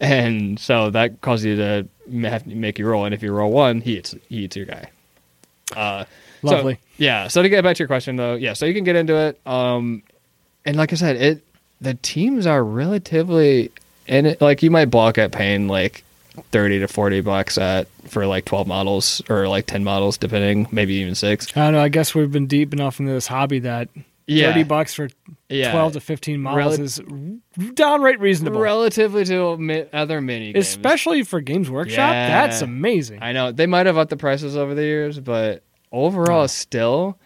[0.00, 1.88] And so that causes you to
[2.28, 4.66] have to make your roll, and if you roll one, he eats he eats your
[4.66, 4.90] guy.
[5.76, 6.04] Uh,
[6.42, 6.78] so- Lovely.
[6.96, 7.28] yeah.
[7.28, 8.52] So to get back to your question though, yeah.
[8.52, 9.40] So you can get into it.
[9.46, 10.02] Um,
[10.64, 11.44] and like I said, it
[11.80, 13.70] the teams are relatively
[14.06, 14.40] and it.
[14.40, 16.04] Like you might block at paying like
[16.50, 20.94] thirty to forty bucks at for like twelve models or like ten models, depending, maybe
[20.94, 21.56] even six.
[21.56, 21.80] I don't know.
[21.80, 23.88] I guess we've been deep enough into this hobby that
[24.26, 24.48] Yeah.
[24.52, 25.08] thirty bucks for
[25.48, 25.72] Yeah.
[25.72, 27.00] twelve to fifteen models Rel- is
[27.74, 28.60] downright reasonable.
[28.60, 30.66] Relatively to other mini games.
[30.66, 32.28] Especially for Games Workshop, Yeah.
[32.46, 33.20] that's amazing.
[33.22, 37.18] I know they might have upped the prices over the years, but overall, still,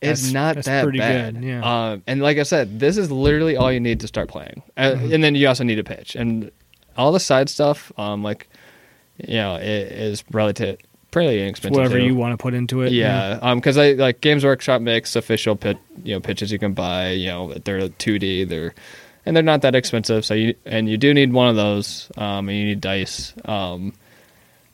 [0.00, 1.34] it's That's- not that's that pretty bad.
[1.34, 1.90] good, yeah.
[1.90, 4.92] Um, and like I said, this is literally all you need to start playing, uh,
[4.92, 5.12] Mm-hmm.
[5.14, 6.50] and then you also need a pitch, and
[6.96, 8.48] all the side stuff, um, like
[9.26, 10.78] you know, it is relative,
[11.10, 11.76] pretty inexpensive.
[11.76, 12.92] Whatever you want to put into it.
[12.92, 16.72] Yeah, um, because I like Games Workshop makes official pit, you know, pitches you can
[16.74, 17.10] buy.
[17.10, 18.74] You know, they're 2D, they're
[19.26, 20.24] and they're not that expensive.
[20.24, 23.34] So you and you do need one of those, um, and you need dice.
[23.44, 23.92] Um,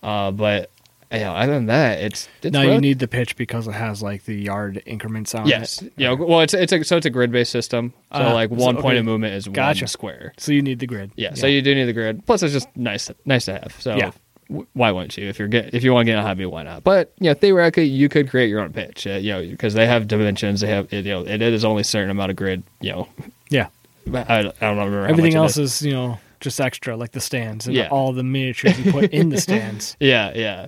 [0.03, 0.71] uh, but
[1.13, 4.03] know, other than that, it's, it's Now rel- you need the pitch because it has
[4.03, 5.93] like the yard increments on yes, it.
[5.97, 7.93] you know, well, it's it's a, so it's a grid based system.
[8.13, 8.99] So Ah, like so- one point okay.
[8.99, 9.85] of movement is Gotcha.
[9.85, 10.33] one square.
[10.39, 11.13] So you need the grid.
[11.17, 12.25] Yeah, so you do need the grid.
[12.27, 13.77] Plus, it's just nice, nice to have.
[13.81, 14.11] So Yeah.
[14.49, 15.29] w- why wouldn't you?
[15.29, 16.83] If you're get, if you want to get a hobby, why not?
[16.85, 19.07] But you know, theoretically, you could create your own pitch.
[19.07, 20.61] Uh, you know, because they have dimensions.
[20.63, 22.63] They have you know, it is only a certain amount of grid.
[22.81, 23.09] You know,
[23.51, 23.69] yeah.
[24.13, 25.05] I, I don't remember.
[25.05, 27.89] how Everything it else is you know just extra, like the stands and Yeah.
[27.89, 29.97] all the miniatures you put in the stands.
[29.99, 30.67] Yeah, yeah.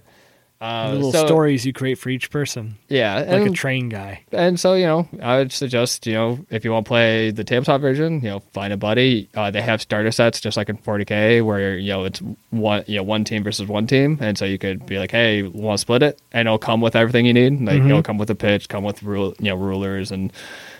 [0.59, 4.23] Uh, little so- stories you create for each person, Yeah, like and, a train guy.
[4.33, 7.45] and so you know, I would suggest you know if you want to play the
[7.45, 9.29] tabletop version, you know, find a buddy.
[9.35, 12.97] Uh, they have starter sets just like in 40k, where you know it's one you
[12.97, 15.81] know one team versus one team, and so you could be like, hey, want to
[15.83, 17.61] split it, and it'll come with everything you need.
[17.61, 17.91] Like Mhm.
[17.91, 20.33] it'll come with a pitch, come with rule, you know, rulers, and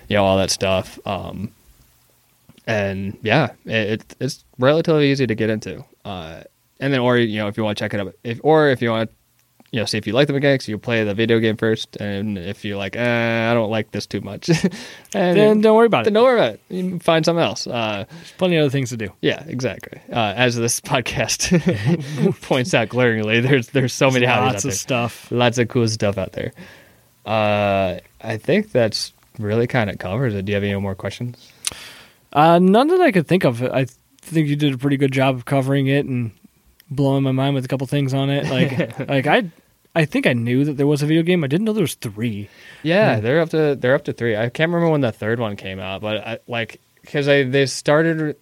[0.09, 0.99] you know all that stuff.
[1.07, 1.51] Um,
[2.67, 5.85] and yeah, it, it, it's relatively easy to get into.
[6.05, 6.43] Uh,
[6.81, 8.81] and then, or you know, if you want to check it out, if or if
[8.83, 9.11] you want
[9.73, 10.69] you know see if you like the mechanics.
[10.69, 14.07] You play the video game first, and if you're like, eh, I don't like this
[14.07, 14.49] too much,
[15.15, 16.15] and Then don't worry about then it.
[16.15, 16.61] don't worry about it.
[16.69, 17.67] You can find something else.
[17.67, 19.11] Uh, There's plenty of other things to do.
[19.21, 20.01] yeah, exactly.
[20.11, 24.75] Uh, as this podcast points out glaringly, there's there's so many hobbies Lots out of
[24.75, 25.31] stuff.
[25.31, 26.53] Lots of cool stuff out there.
[27.25, 30.45] Uh, I think that's really kind of covers it.
[30.45, 31.53] Do you have any more questions?
[32.33, 33.63] Uh, none that I could think of.
[33.63, 33.87] I
[34.23, 36.31] think you did a pretty good job of covering it and
[36.91, 38.49] blowing my mind with a couple things on it.
[38.49, 39.51] Like, like I,
[39.95, 41.43] I think I knew that there was a video game.
[41.43, 42.49] I didn't know there was three.
[42.83, 44.37] Yeah, they're up to they're up to three.
[44.37, 47.67] I can't remember when the third one came out, but I, like because they they
[47.67, 48.37] started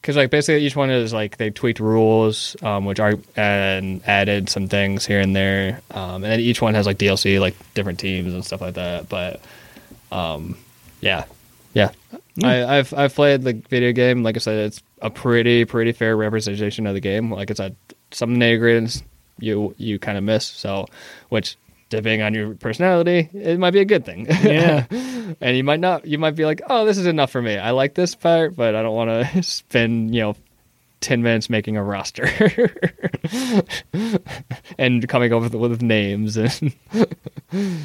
[0.00, 4.48] because like basically each one is like they tweaked rules, um, which are and added
[4.48, 7.98] some things here and there, um, and then each one has like DLC, like different
[7.98, 9.08] teams and stuff like that.
[9.08, 9.40] But
[10.10, 10.56] um,
[11.00, 11.24] yeah,
[11.74, 11.90] yeah,
[12.42, 14.22] I, I've I've played the video game.
[14.22, 17.32] Like I said, it's a pretty pretty fair representation of the game.
[17.32, 17.74] Like it's a
[18.10, 19.02] some nitty
[19.38, 20.46] you you kind of miss.
[20.46, 20.86] So,
[21.28, 21.56] which
[21.88, 24.26] depending on your personality, it might be a good thing.
[24.26, 24.86] Yeah.
[25.40, 26.06] and you might not.
[26.06, 27.58] You might be like, oh, this is enough for me.
[27.58, 30.36] I like this part, but I don't want to spend you know.
[31.02, 32.28] 10 minutes making a roster
[34.78, 36.74] and coming up with, with names and
[37.52, 37.78] uh,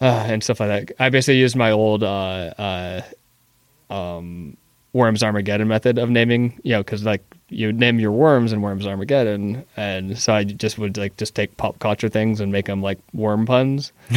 [0.00, 0.92] and stuff like that.
[1.00, 3.02] I basically used my old uh, uh,
[3.90, 4.56] um,
[4.96, 8.86] Worms Armageddon method of naming, you know, because like you name your worms in Worms
[8.86, 12.80] Armageddon, and so I just would like just take pop culture things and make them
[12.80, 13.92] like worm puns.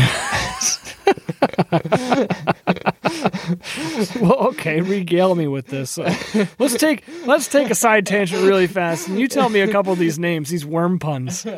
[4.22, 5.98] well, okay, regale me with this.
[5.98, 6.16] Uh,
[6.60, 9.92] let's take let's take a side tangent really fast, and you tell me a couple
[9.92, 11.46] of these names, these worm puns.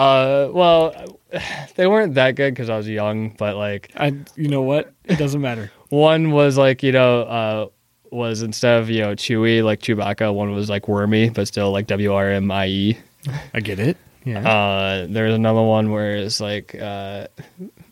[0.00, 1.18] Uh, well,
[1.76, 4.92] they weren't that good because I was young, but like I, you know what?
[5.04, 5.70] It doesn't matter.
[5.90, 7.66] one was like you know uh
[8.10, 11.86] was instead of you know Chewy like Chewbacca, one was like Wormy, but still like
[11.88, 12.98] W R M I E.
[13.52, 13.98] I get it.
[14.24, 14.48] Yeah.
[14.48, 17.26] Uh, there's another one where it's like uh,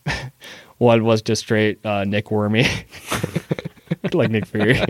[0.79, 2.67] one was just straight uh, Nick Wormy,
[4.13, 4.81] like Nick Fury.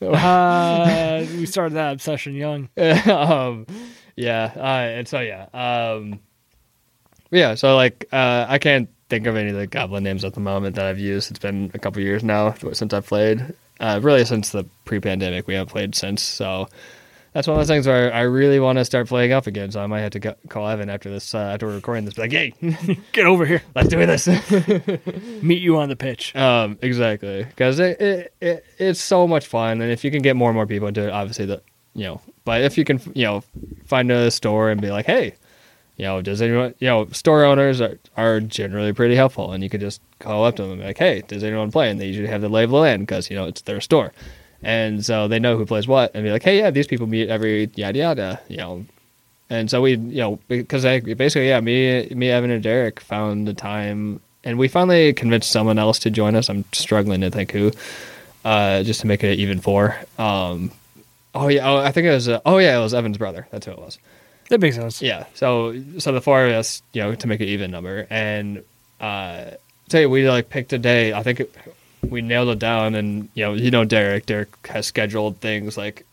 [0.00, 2.70] Uh, we started that obsession young.
[2.78, 3.66] um,
[4.16, 6.20] yeah, uh, and so yeah, um,
[7.30, 7.54] yeah.
[7.54, 10.76] So like, uh, I can't think of any of the goblin names at the moment
[10.76, 11.30] that I've used.
[11.30, 13.54] It's been a couple years now since I've played.
[13.80, 16.22] Uh, really, since the pre-pandemic, we haven't played since.
[16.22, 16.68] So
[17.32, 19.70] that's one of those things where I really want to start playing up again.
[19.70, 22.14] So I might have to go, call Evan after this, uh, after we're recording this.
[22.14, 22.52] Be like, hey,
[23.12, 23.62] Get over here.
[23.74, 24.26] let's do this.
[25.42, 26.34] Meet you on the pitch.
[26.36, 30.36] Um, exactly, because it, it, it it's so much fun, and if you can get
[30.36, 31.62] more and more people into it, obviously the
[31.94, 33.42] you know, but if you can you know
[33.86, 35.34] find a store and be like, hey,
[35.96, 39.70] you know, does anyone you know store owners are, are generally pretty helpful, and you
[39.70, 41.90] could just call up to them and be like, hey, does anyone play?
[41.90, 44.12] And they usually have the label of land because you know it's their store,
[44.62, 47.28] and so they know who plays what, and be like, hey, yeah, these people meet
[47.28, 48.84] every yada yada, you know.
[49.50, 53.48] And so we, you know, because I basically, yeah, me, me, Evan, and Derek found
[53.48, 56.48] the time, and we finally convinced someone else to join us.
[56.48, 57.72] I'm struggling to think who,
[58.44, 59.98] uh, just to make it even four.
[60.18, 60.70] Um,
[61.34, 63.46] oh yeah, oh, I think it was, uh, oh yeah, it was Evan's brother.
[63.50, 63.98] That's who it was.
[64.48, 65.00] That makes sense.
[65.00, 65.26] Yeah.
[65.34, 68.64] So, so the four of us, you know, to make an even number, and
[69.00, 69.52] uh,
[69.88, 71.12] tell you, we like picked a day.
[71.12, 71.54] I think it,
[72.08, 76.04] we nailed it down, and you know, you know, Derek, Derek has scheduled things like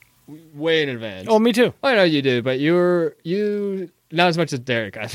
[0.53, 1.27] way in advance.
[1.29, 1.73] Oh, me too.
[1.81, 4.97] I know you do, but you're you not as much as Derek.
[4.97, 5.07] I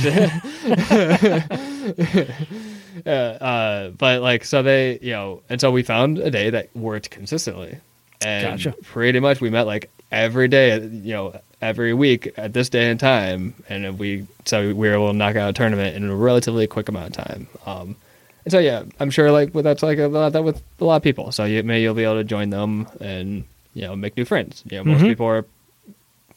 [3.06, 6.74] uh, uh, but like, so they, you know, and so we found a day that
[6.76, 7.78] worked consistently,
[8.24, 8.72] and Gotcha.
[8.82, 12.98] pretty much we met like every day, you know, every week at this day and
[13.00, 16.66] time, and we so we were able to knock out a tournament in a relatively
[16.66, 17.46] quick amount of time.
[17.66, 17.96] Um,
[18.44, 20.96] and so yeah, I'm sure like with that's like a lot that with a lot
[20.96, 21.30] of people.
[21.32, 24.62] So you may you'll be able to join them and you know make new friends.
[24.70, 25.08] You know, most Mhm.
[25.08, 25.44] people are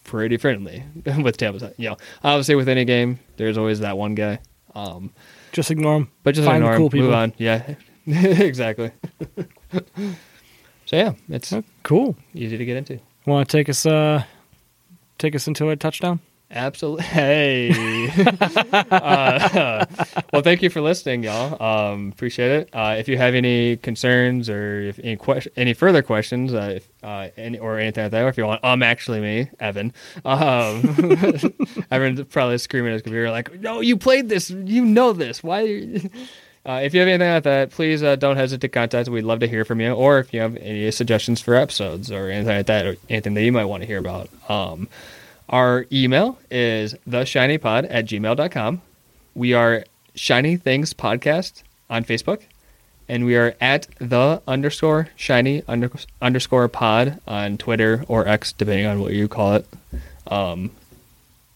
[0.04, 0.84] pretty friendly
[1.22, 1.64] with tables.
[1.78, 4.40] You know, obviously with any game, there's always that one guy.
[4.76, 5.10] Um,
[5.52, 6.12] Just ignore them.
[6.24, 7.08] but just Find ignore cool him, people.
[7.08, 7.34] move on.
[7.38, 7.76] Yeah,
[8.08, 8.92] exactly.
[10.86, 12.16] so yeah, it's Cool.
[12.34, 13.00] easy to get into.
[13.26, 14.24] Want to take us uh
[15.18, 16.20] take us into a touchdown?
[16.52, 17.04] Absolutely.
[17.04, 18.08] Hey.
[18.72, 19.86] uh,
[20.32, 21.62] well, thank you for listening, y'all.
[21.62, 22.70] Um, appreciate it.
[22.72, 26.90] Uh, if you have any concerns or if any question, any further questions, uh, if,
[27.04, 29.92] uh, any, or anything like that, or if you want, I'm um, actually me, Evan.
[30.24, 30.96] Um,
[31.92, 34.50] Evan's probably screaming at his computer like, "No, you played this.
[34.52, 35.44] You know this.
[35.44, 36.00] Why?"
[36.66, 39.08] Are you-" Uh, if you have anything like that, please uh, don't hesitate to contact.
[39.08, 39.10] us.
[39.10, 39.92] We'd love to hear from you.
[39.92, 43.44] Or if you have any suggestions for episodes or anything like that, or anything that
[43.44, 44.30] you might want to hear about.
[44.50, 44.88] Um,
[45.50, 48.82] our email is theshinypod at gmail.com.
[49.36, 49.86] We are
[50.16, 52.42] Shiny Things Podcast on Facebook.
[53.08, 55.92] And we are at the underscore shiny under,
[56.22, 59.68] underscore pod on Twitter or X, depending on what you call it.
[60.26, 60.72] Um,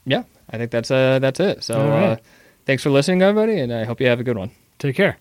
[0.05, 1.64] yeah, I think that's uh that's it.
[1.64, 2.03] So right.
[2.03, 2.16] uh,
[2.66, 4.51] thanks for listening, everybody, and I hope you have a good one.
[4.80, 5.17] Take care.